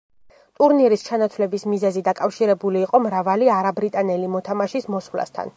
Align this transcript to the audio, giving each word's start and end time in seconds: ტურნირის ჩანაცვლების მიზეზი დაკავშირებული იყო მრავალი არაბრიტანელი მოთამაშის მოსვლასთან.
ტურნირის 0.59 1.03
ჩანაცვლების 1.09 1.67
მიზეზი 1.73 2.03
დაკავშირებული 2.09 2.83
იყო 2.87 3.03
მრავალი 3.07 3.55
არაბრიტანელი 3.61 4.35
მოთამაშის 4.39 4.95
მოსვლასთან. 4.97 5.49